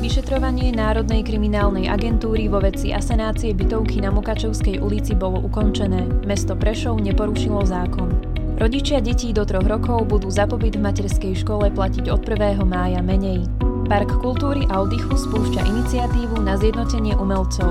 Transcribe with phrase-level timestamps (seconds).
[0.00, 6.24] Vyšetrovanie Národnej kriminálnej agentúry vo veci asenácie bytovky na Mukačevskej ulici bolo ukončené.
[6.24, 8.08] Mesto Prešov neporušilo zákon.
[8.56, 12.64] Rodičia detí do troch rokov budú za pobyt v materskej škole platiť od 1.
[12.64, 13.44] mája menej.
[13.92, 17.68] Park kultúry a oddychu spúšťa iniciatívu na zjednotenie umelcov.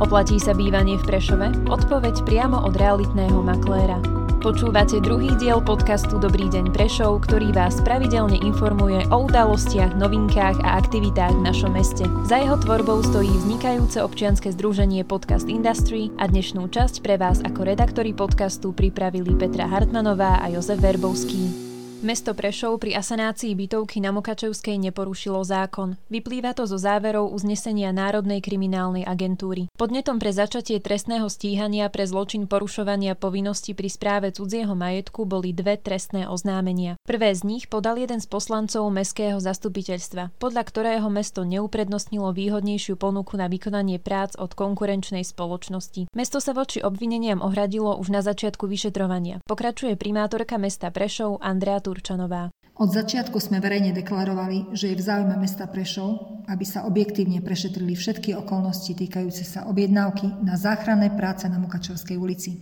[0.00, 1.68] Oplatí sa bývanie v Prešove?
[1.68, 4.17] Odpoveď priamo od realitného makléra.
[4.38, 10.78] Počúvate druhý diel podcastu Dobrý deň Prešov, ktorý vás pravidelne informuje o udalostiach, novinkách a
[10.78, 12.06] aktivitách v našom meste.
[12.22, 17.66] Za jeho tvorbou stojí vznikajúce občianske združenie Podcast Industry a dnešnú časť pre vás ako
[17.66, 21.67] redaktori podcastu pripravili Petra Hartmanová a Jozef Verbovský.
[21.98, 25.98] Mesto Prešov pri asanácii bytovky na Mokačevskej neporušilo zákon.
[26.06, 29.66] Vyplýva to zo záverov uznesenia Národnej kriminálnej agentúry.
[29.74, 35.74] Podnetom pre začatie trestného stíhania pre zločin porušovania povinnosti pri správe cudzieho majetku boli dve
[35.74, 36.94] trestné oznámenia.
[37.02, 43.34] Prvé z nich podal jeden z poslancov Mestského zastupiteľstva, podľa ktorého mesto neuprednostnilo výhodnejšiu ponuku
[43.34, 46.14] na vykonanie prác od konkurenčnej spoločnosti.
[46.14, 49.42] Mesto sa voči obvineniam ohradilo už na začiatku vyšetrovania.
[49.50, 52.52] Pokračuje primátorka mesta Prešov Andrea Turčanová.
[52.76, 57.96] Od začiatku sme verejne deklarovali, že je v záujme mesta Prešov, aby sa objektívne prešetrili
[57.96, 62.60] všetky okolnosti týkajúce sa objednávky na záchranné práce na Mukačovskej ulici.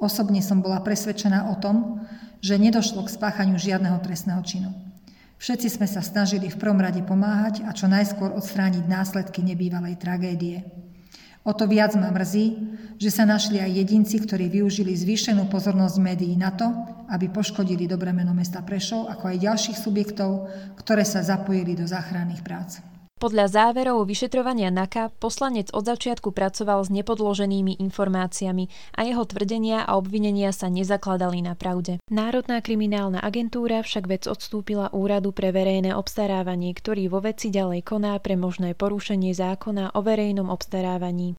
[0.00, 2.00] Osobne som bola presvedčená o tom,
[2.40, 4.72] že nedošlo k spáchaniu žiadneho trestného činu.
[5.36, 10.79] Všetci sme sa snažili v prvom rade pomáhať a čo najskôr odstrániť následky nebývalej tragédie.
[11.50, 12.46] O to viac ma mrzí,
[12.94, 16.70] že sa našli aj jedinci, ktorí využili zvýšenú pozornosť médií na to,
[17.10, 20.46] aby poškodili dobré meno mesta Prešov, ako aj ďalších subjektov,
[20.78, 22.78] ktoré sa zapojili do záchranných prác.
[23.20, 30.00] Podľa záverov vyšetrovania NAKA poslanec od začiatku pracoval s nepodloženými informáciami a jeho tvrdenia a
[30.00, 32.00] obvinenia sa nezakladali na pravde.
[32.08, 38.16] Národná kriminálna agentúra však vec odstúpila úradu pre verejné obstarávanie, ktorý vo veci ďalej koná
[38.24, 41.36] pre možné porušenie zákona o verejnom obstarávaní.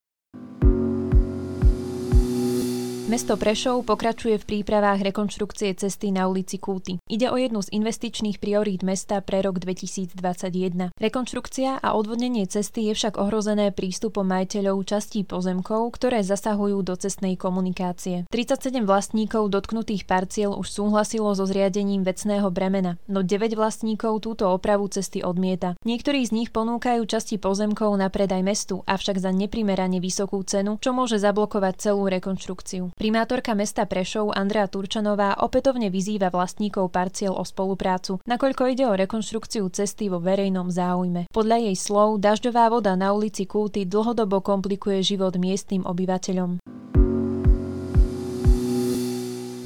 [3.11, 6.95] Mesto Prešov pokračuje v prípravách rekonštrukcie cesty na ulici Kúty.
[7.11, 10.95] Ide o jednu z investičných priorít mesta pre rok 2021.
[10.95, 17.35] Rekonštrukcia a odvodnenie cesty je však ohrozené prístupom majiteľov častí pozemkov, ktoré zasahujú do cestnej
[17.35, 18.31] komunikácie.
[18.31, 24.87] 37 vlastníkov dotknutých parciel už súhlasilo so zriadením vecného bremena, no 9 vlastníkov túto opravu
[24.87, 25.75] cesty odmieta.
[25.83, 30.95] Niektorí z nich ponúkajú časti pozemkov na predaj mestu, avšak za neprimerane vysokú cenu, čo
[30.95, 33.00] môže zablokovať celú rekonštrukciu.
[33.01, 39.65] Primátorka mesta Prešov Andrea Turčanová opätovne vyzýva vlastníkov parciel o spoluprácu, nakoľko ide o rekonštrukciu
[39.73, 41.25] cesty vo verejnom záujme.
[41.33, 46.61] Podľa jej slov, dažďová voda na ulici Kulty dlhodobo komplikuje život miestnym obyvateľom.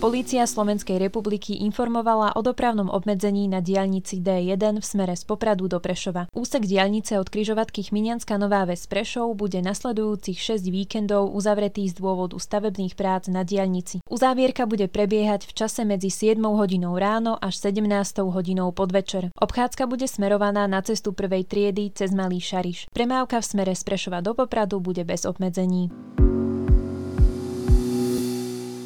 [0.06, 5.82] Polícia Slovenskej republiky informovala o dopravnom obmedzení na diaľnici D1 v smere z Popradu do
[5.82, 6.30] Prešova.
[6.30, 12.38] Úsek diaľnice od križovatky Chminianská Nová Ves Prešov bude nasledujúcich 6 víkendov uzavretý z dôvodu
[12.38, 14.06] stavebných prác na diaľnici.
[14.06, 17.90] Uzávierka bude prebiehať v čase medzi 7 hodinou ráno až 17
[18.30, 19.34] hodinou podvečer.
[19.34, 22.94] Obchádzka bude smerovaná na cestu prvej triedy cez Malý Šariš.
[22.94, 25.90] Premávka v smere z Prešova do Popradu bude bez obmedzení.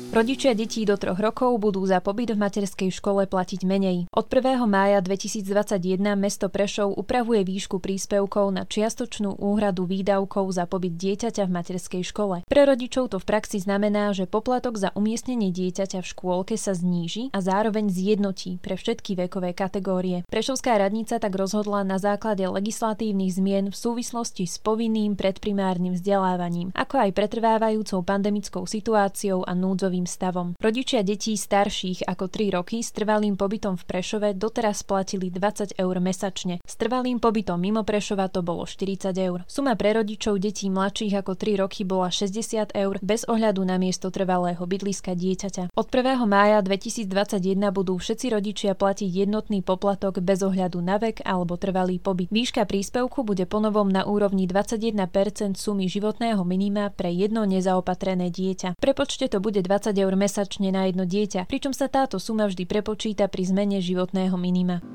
[0.10, 4.10] Rodičia detí do troch rokov budú za pobyt v materskej škole platiť menej.
[4.10, 4.58] Od 1.
[4.66, 11.54] mája 2021 mesto Prešov upravuje výšku príspevkov na čiastočnú úhradu výdavkov za pobyt dieťaťa v
[11.54, 12.42] materskej škole.
[12.42, 17.30] Pre rodičov to v praxi znamená, že poplatok za umiestnenie dieťaťa v škôlke sa zníži
[17.30, 20.26] a zároveň zjednotí pre všetky vekové kategórie.
[20.26, 26.98] Prešovská radnica tak rozhodla na základe legislatívnych zmien v súvislosti s povinným predprimárnym vzdelávaním, ako
[26.98, 30.56] aj pretrvávajúcou pandemickou situáciou a núdzovým nouzovým stavom.
[30.60, 35.96] Rodičia detí starších ako 3 roky s trvalým pobytom v Prešove doteraz platili 20 eur
[36.00, 36.64] mesačne.
[36.64, 39.44] S trvalým pobytom mimo Prešova to bolo 40 eur.
[39.48, 44.08] Suma pre rodičov detí mladších ako 3 roky bola 60 eur bez ohľadu na miesto
[44.12, 45.76] trvalého bydliska dieťaťa.
[45.76, 46.24] Od 1.
[46.24, 52.32] mája 2021 budú všetci rodičia platiť jednotný poplatok bez ohľadu na vek alebo trvalý pobyt.
[52.32, 58.78] Výška príspevku bude ponovom na úrovni 21% sumy životného minima pre jedno nezaopatrené dieťa.
[58.78, 62.70] Prepočte to bude 20 20 eur mesačne na jedno dieťa, pričom sa táto suma vždy
[62.70, 64.86] prepočíta pri zmene životného minima.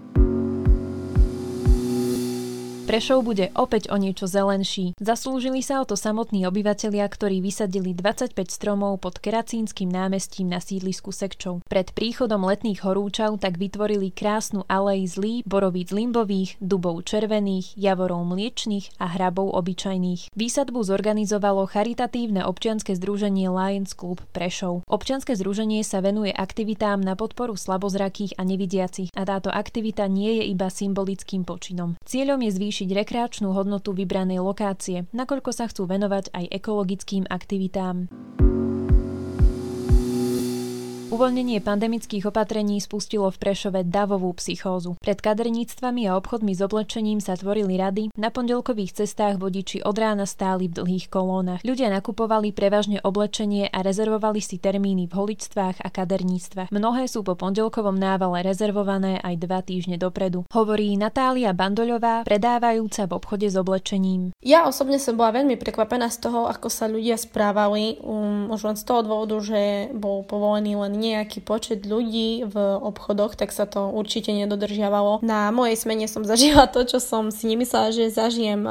[2.94, 4.94] Prešov bude opäť o niečo zelenší.
[5.02, 11.10] Zaslúžili sa o to samotní obyvatelia, ktorí vysadili 25 stromov pod Keracínskym námestím na sídlisku
[11.10, 11.66] Sekčov.
[11.66, 18.30] Pred príchodom letných horúčav tak vytvorili krásnu alej z líp, borovíc limbových, dubov červených, javorov
[18.30, 20.30] mliečných a hrabov obyčajných.
[20.30, 24.86] Výsadbu zorganizovalo charitatívne občianske združenie Lions Club Prešov.
[24.86, 30.54] Občianske združenie sa venuje aktivitám na podporu slabozrakých a nevidiacich a táto aktivita nie je
[30.54, 31.98] iba symbolickým počinom.
[32.06, 38.12] Cieľom je zvýšiť zvýšiť rekreačnú hodnotu vybranej lokácie, nakoľko sa chcú venovať aj ekologickým aktivitám.
[41.14, 44.98] Uvoľnenie pandemických opatrení spustilo v Prešove davovú psychózu.
[44.98, 50.26] Pred kaderníctvami a obchodmi s oblečením sa tvorili rady, na pondelkových cestách vodiči od rána
[50.26, 51.62] stáli v dlhých kolónach.
[51.62, 56.74] Ľudia nakupovali prevažne oblečenie a rezervovali si termíny v holičstvách a kaderníctvách.
[56.74, 60.42] Mnohé sú po pondelkovom návale rezervované aj dva týždne dopredu.
[60.50, 64.34] Hovorí Natália Bandoľová, predávajúca v obchode s oblečením.
[64.42, 68.74] Ja osobne som bola veľmi prekvapená z toho, ako sa ľudia správali, um, už len
[68.74, 73.92] z toho dôvodu, že bol povolený len nejaký počet ľudí v obchodoch, tak sa to
[73.92, 75.20] určite nedodržiavalo.
[75.20, 78.64] Na mojej smene som zažila to, čo som si nemyslela, že zažijem.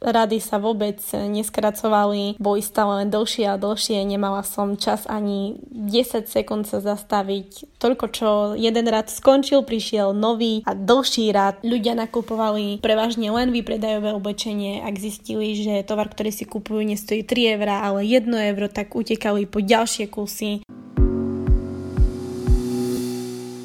[0.00, 4.00] Rady sa vôbec neskracovali, boli stále len dlhšie a dlhšie.
[4.04, 7.78] Nemala som čas ani 10 sekúnd sa zastaviť.
[7.78, 11.60] Toľko, čo jeden rad skončil, prišiel nový a dlhší rad.
[11.60, 17.58] Ľudia nakupovali prevažne len vypredajové oblečenie, ak zistili, že tovar, ktorý si kupujú, nestojí 3
[17.58, 20.64] eurá, ale 1 euro, tak utekali po ďalšie kusy.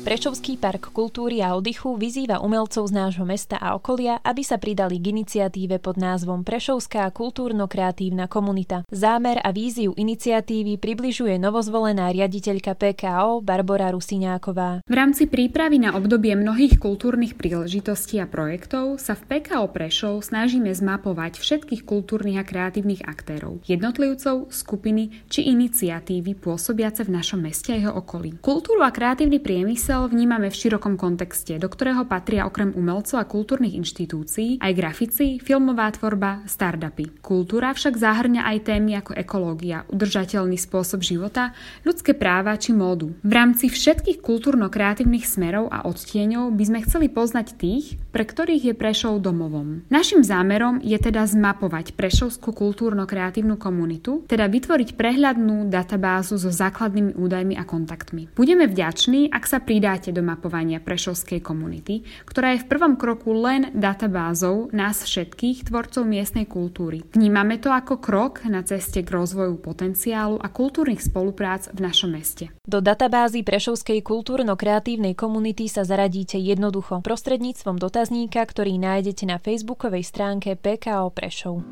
[0.09, 4.97] Prešovský park kultúry a oddychu vyzýva umelcov z nášho mesta a okolia, aby sa pridali
[4.97, 8.81] k iniciatíve pod názvom Prešovská kultúrno-kreatívna komunita.
[8.89, 14.81] Zámer a víziu iniciatívy približuje novozvolená riaditeľka PKO Barbara Rusiňáková.
[14.81, 20.73] V rámci prípravy na obdobie mnohých kultúrnych príležitostí a projektov sa v PKO Prešov snažíme
[20.73, 27.77] zmapovať všetkých kultúrnych a kreatívnych aktérov, jednotlivcov, skupiny či iniciatívy pôsobiace v našom meste a
[27.77, 28.41] jeho okolí.
[28.41, 33.27] Kultúru a kreatívny priemysel Priemysel vnímame v širokom kontexte, do ktorého patria okrem umelcov a
[33.27, 37.19] kultúrnych inštitúcií aj grafici, filmová tvorba, startupy.
[37.19, 41.51] Kultúra však zahrňa aj témy ako ekológia, udržateľný spôsob života,
[41.83, 43.11] ľudské práva či módu.
[43.27, 48.73] V rámci všetkých kultúrno-kreatívnych smerov a odtieňov by sme chceli poznať tých, pre ktorých je
[48.79, 49.83] Prešov domovom.
[49.91, 57.59] Našim zámerom je teda zmapovať Prešovskú kultúrno-kreatívnu komunitu, teda vytvoriť prehľadnú databázu so základnými údajmi
[57.59, 58.31] a kontaktmi.
[58.31, 63.33] Budeme vďační, ak sa pridá pridáte do mapovania prešovskej komunity, ktorá je v prvom kroku
[63.33, 67.01] len databázou nás všetkých tvorcov miestnej kultúry.
[67.17, 72.53] Vnímame to ako krok na ceste k rozvoju potenciálu a kultúrnych spoluprác v našom meste.
[72.69, 80.53] Do databázy Prešovskej kultúrno-kreatívnej komunity sa zaradíte jednoducho prostredníctvom dotazníka, ktorý nájdete na facebookovej stránke
[80.53, 81.65] PKO Prešov.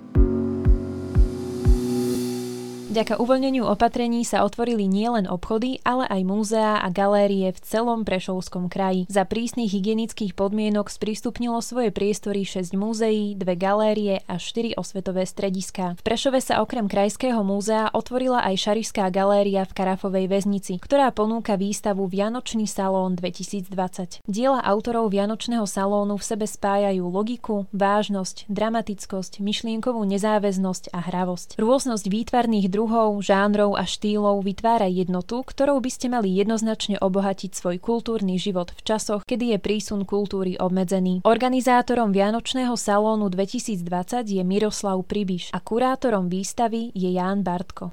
[2.87, 8.71] Vďaka uvoľneniu opatrení sa otvorili nielen obchody, ale aj múzeá a galérie v celom Prešovskom
[8.71, 9.03] kraji.
[9.11, 15.99] Za prísnych hygienických podmienok sprístupnilo svoje priestory 6 múzeí, dve galérie a 4 osvetové strediská.
[15.99, 21.59] V Prešove sa okrem Krajského múzea otvorila aj Šarišská galéria v Karafovej väznici, ktorá ponúka
[21.59, 24.23] výstavu Vianočný salón 2020.
[24.23, 31.59] Diela autorov Vianočného salónu v sebe spájajú logiku, vážnosť, dramatickosť, myšlienkovú nezáväznosť a hravosť.
[31.59, 37.81] Rôznosť výtvarných druhov žánrov a štýlov vytvára jednotu, ktorou by ste mali jednoznačne obohatiť svoj
[37.81, 41.25] kultúrny život v časoch, kedy je prísun kultúry obmedzený.
[41.25, 47.89] Organizátorom Vianočného salónu 2020 je Miroslav Pribiš a kurátorom výstavy je Ján Bartko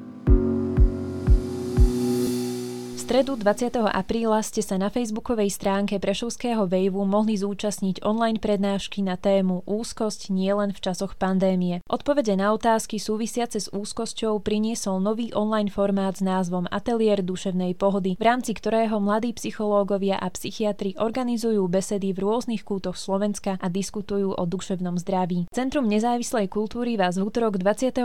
[3.05, 3.85] stredu 20.
[3.85, 10.33] apríla ste sa na facebookovej stránke Prešovského vejvu mohli zúčastniť online prednášky na tému Úzkosť
[10.33, 11.84] nielen v časoch pandémie.
[11.84, 18.17] Odpovede na otázky súvisiace s úzkosťou priniesol nový online formát s názvom Atelier duševnej pohody,
[18.17, 24.32] v rámci ktorého mladí psychológovia a psychiatri organizujú besedy v rôznych kútoch Slovenska a diskutujú
[24.32, 25.44] o duševnom zdraví.
[25.53, 28.01] Centrum nezávislej kultúry vás v útorok 27.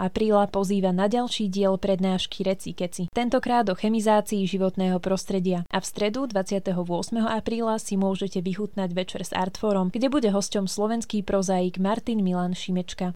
[0.00, 3.12] apríla pozýva na ďalší diel prednášky Reci Keci.
[3.12, 5.66] Tentokrát o chemizácii regulácii životného prostredia.
[5.74, 6.70] A v stredu 28.
[7.18, 13.10] apríla si môžete vychutnať večer s Artforom, kde bude hosťom slovenský prozaik Martin Milan Šimečka.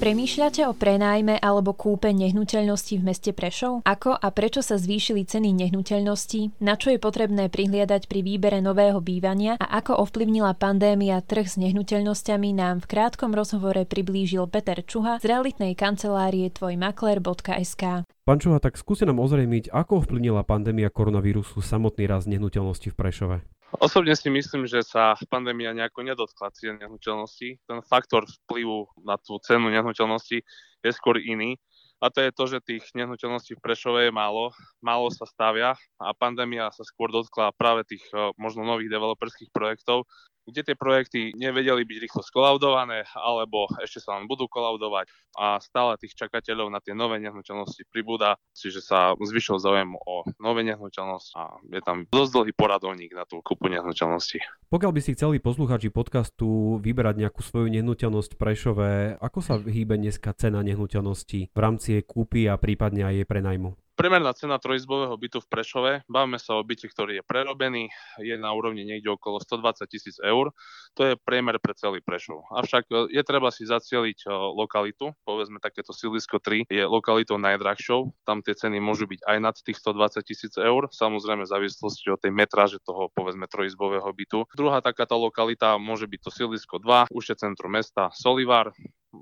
[0.00, 3.84] Premýšľate o prenájme alebo kúpe nehnuteľnosti v meste Prešov?
[3.84, 6.56] Ako a prečo sa zvýšili ceny nehnuteľností?
[6.64, 11.60] Na čo je potrebné prihliadať pri výbere nového bývania a ako ovplyvnila pandémia trh s
[11.60, 18.08] nehnuteľnosťami nám v krátkom rozhovore priblížil Peter Čuha z realitnej kancelárie tvojmakler.sk.
[18.08, 23.59] Pán Čuha, tak skúste nám ozrejmiť, ako ovplyvnila pandémia koronavírusu samotný rast nehnuteľnosti v Prešove.
[23.78, 27.62] Osobne si myslím, že sa pandémia nejako nedotkla cien nehnuteľnosti.
[27.62, 30.42] Ten faktor vplyvu na tú cenu nehnuteľnosti
[30.82, 31.54] je skôr iný.
[32.00, 36.16] A to je to, že tých nehnuteľností v Prešove je málo, málo sa stavia a
[36.16, 38.02] pandémia sa skôr dotkla práve tých
[38.40, 40.08] možno nových developerských projektov,
[40.50, 45.06] kde tie projekty nevedeli byť rýchlo skolaudované, alebo ešte sa len budú kolaudovať
[45.38, 50.66] a stále tých čakateľov na tie nové nehnuteľnosti pribúda, čiže sa zvyšil záujem o nové
[50.66, 54.42] nehnuteľnosti a je tam dosť dlhý poradovník na tú kúpu nehnuteľnosti.
[54.68, 58.88] Pokiaľ by si chceli posluchači podcastu vyberať nejakú svoju nehnuteľnosť v Prešove,
[59.22, 63.70] ako sa hýbe dneska cena nehnuteľnosti v rámci jej kúpy a prípadne aj jej prenajmu?
[64.00, 68.48] Priemerná cena trojizbového bytu v Prešove, bavíme sa o byte, ktorý je prerobený, je na
[68.48, 70.56] úrovni niekde okolo 120 tisíc eur.
[70.96, 72.48] To je priemer pre celý Prešov.
[72.48, 78.24] Avšak e, je treba si zacieliť e, lokalitu, povedzme takéto Silisko 3 je lokalitou najdrahšou,
[78.24, 82.24] tam tie ceny môžu byť aj nad tých 120 tisíc eur, samozrejme v závislosti od
[82.24, 84.48] tej metráže toho povedzme trojizbového bytu.
[84.56, 88.72] Druhá takáto lokalita môže byť to Silisko 2, už je centrum mesta Solivar,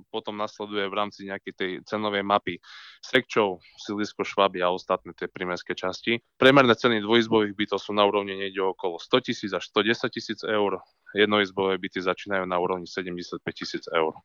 [0.09, 2.59] potom nasleduje v rámci nejakej tej cenovej mapy
[3.05, 6.19] Sekčov, Silisko, Švaby a ostatné tie primerské časti.
[6.41, 10.81] Priemerné ceny dvojizbových bytov sú na úrovni niekde okolo 100 tisíc až 110 tisíc eur,
[11.13, 14.17] jednoizbové byty začínajú na úrovni 75 tisíc eur.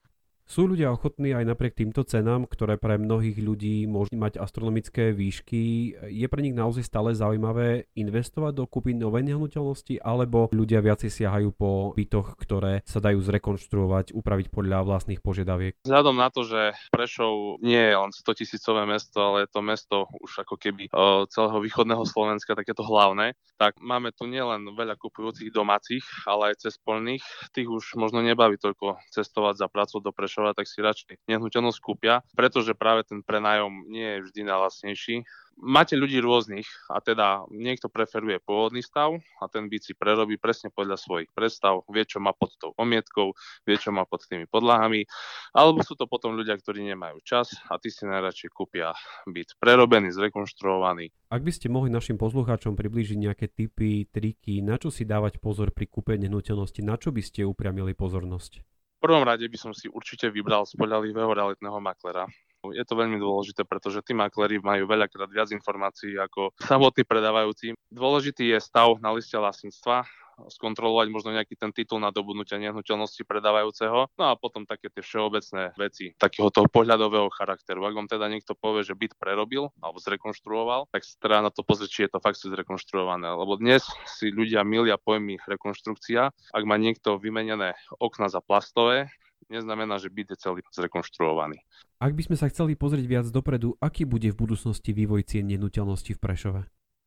[0.43, 5.95] Sú ľudia ochotní aj napriek týmto cenám, ktoré pre mnohých ľudí môžu mať astronomické výšky,
[6.11, 11.49] je pre nich naozaj stále zaujímavé investovať do kúpy nové nehnuteľnosti, alebo ľudia viacej siahajú
[11.55, 15.79] po bytoch, ktoré sa dajú zrekonštruovať, upraviť podľa vlastných požiadaviek?
[15.87, 20.11] Vzhľadom na to, že Prešov nie je len 100 tisícové mesto, ale je to mesto
[20.19, 20.91] už ako keby
[21.31, 26.75] celého východného Slovenska, takéto hlavné, tak máme tu nielen veľa kupujúcich domácich, ale aj cez
[26.83, 27.23] polných.
[27.55, 31.77] Tých už možno nebaví toľko cestovať za prácu do Prešova Prešova, tak si radšej nehnuteľnosť
[31.77, 35.21] kúpia, pretože práve ten prenájom nie je vždy najlasnejší.
[35.61, 40.73] Máte ľudí rôznych a teda niekto preferuje pôvodný stav a ten byt si prerobí presne
[40.73, 45.05] podľa svojich predstav, vie, čo má pod tou omietkou, vie, čo má pod tými podlahami,
[45.53, 48.97] alebo sú to potom ľudia, ktorí nemajú čas a tí si najradšej kúpia
[49.29, 51.13] byt prerobený, zrekonštruovaný.
[51.29, 55.69] Ak by ste mohli našim poslucháčom priblížiť nejaké typy, triky, na čo si dávať pozor
[55.69, 58.65] pri kúpe nehnuteľnosti, na čo by ste upriamili pozornosť?
[59.03, 62.23] Prvom rade by som si určite vybral spoľahlivého realitného maklera.
[62.71, 67.75] Je to veľmi dôležité, pretože tí makleri majú veľakrát viac informácií ako samotní predávajúci.
[67.91, 70.07] Dôležitý je stav na liste vlastníctva,
[70.37, 74.09] skontrolovať možno nejaký ten titul na dobudnutie nehnuteľnosti predávajúceho.
[74.17, 77.85] No a potom také tie všeobecné veci takého toho pohľadového charakteru.
[77.85, 81.61] Ak vám teda niekto povie, že byt prerobil alebo zrekonštruoval, tak sa treba na to
[81.65, 83.27] pozrieť, či je to fakt zrekonštruované.
[83.29, 86.31] Lebo dnes si ľudia milia pojmy rekonštrukcia.
[86.31, 89.09] Ak má niekto vymenené okna za plastové,
[89.51, 91.61] neznamená, že byt je celý zrekonštruovaný.
[91.99, 96.11] Ak by sme sa chceli pozrieť viac dopredu, aký bude v budúcnosti vývoj cien nehnuteľnosti
[96.15, 96.61] v Prešove?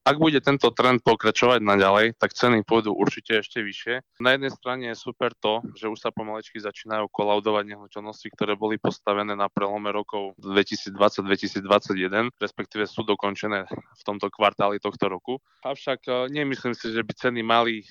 [0.06, 4.22] Ak bude tento trend pokračovať naďalej, tak ceny pôjdu určite ešte vyššie.
[4.22, 8.78] Na jednej strane je super to, že už sa pomalečky začínajú kolaudovať nehnuteľnosti, ktoré boli
[8.78, 15.42] postavené na prelome rokov 2020-2021, respektíve sú dokončené v tomto kvartáli tohto roku.
[15.66, 17.82] Avšak e, nemyslím si, že by ceny mali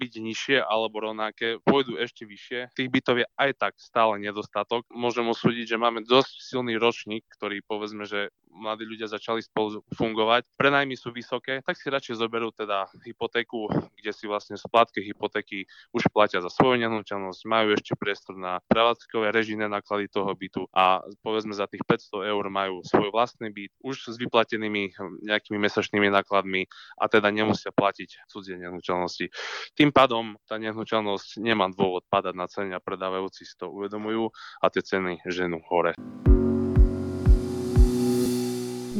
[0.00, 2.72] byť nižšie alebo rovnaké, pôjdu ešte vyššie.
[2.72, 4.88] Tých bytov je aj tak stále nedostatok.
[4.88, 10.48] Môžem usúdiť, že máme dosť silný ročník, ktorý povedzme, že mladí ľudia začali spolu fungovať.
[10.56, 13.66] Prenajmy sú vysoké, tak si radšej zoberú teda hypotéku,
[13.98, 19.34] kde si vlastne splátke hypotéky už platia za svoju nehnuteľnosť, majú ešte priestor na prevádzkové
[19.34, 24.14] režijné náklady toho bytu a povedzme za tých 500 eur majú svoj vlastný byt už
[24.14, 24.94] s vyplatenými
[25.26, 29.26] nejakými mesačnými nákladmi a teda nemusia platiť cudzie nehnuteľnosti.
[29.74, 34.30] Tým pádom tá nehnuteľnosť nemá dôvod padať na ceny a predávajúci si to uvedomujú
[34.62, 35.96] a tie ceny ženú hore.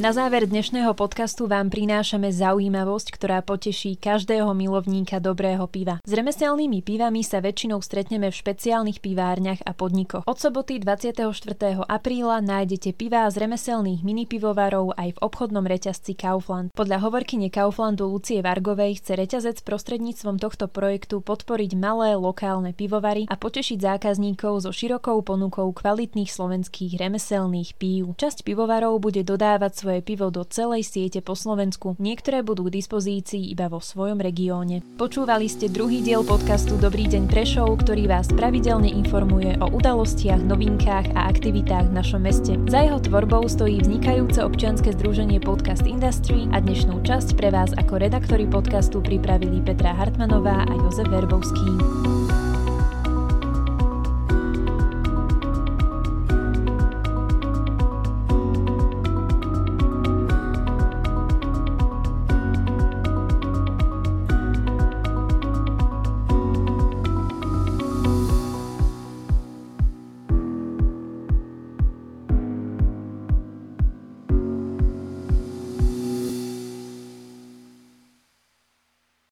[0.01, 6.01] Na záver dnešného podcastu vám prinášame zaujímavosť, ktorá poteší každého milovníka dobrého piva.
[6.01, 10.25] S remeselnými pivami sa väčšinou stretneme v špeciálnych pivárniach a podnikoch.
[10.25, 11.37] Od soboty 24.
[11.85, 16.73] apríla nájdete pivá z remeselných minipivovarov aj v obchodnom reťazci Kaufland.
[16.73, 23.37] Podľa hovorkyne Kauflandu Lucie Vargovej chce reťazec prostredníctvom tohto projektu podporiť malé lokálne pivovary a
[23.37, 28.17] potešiť zákazníkov so širokou ponukou kvalitných slovenských remeselných pív.
[28.17, 31.99] Časť pivovarov bude dodávať svoje svoje pivo do celej siete po Slovensku.
[31.99, 34.87] Niektoré budú k dispozícii iba vo svojom regióne.
[34.95, 41.11] Počúvali ste druhý diel podcastu Dobrý deň Prešov, ktorý vás pravidelne informuje o udalostiach, novinkách
[41.19, 42.55] a aktivitách v našom meste.
[42.71, 47.99] Za jeho tvorbou stojí vznikajúce občianske združenie Podcast Industry a dnešnú časť pre vás ako
[47.99, 51.67] redaktori podcastu pripravili Petra Hartmanová a Jozef Verbovský.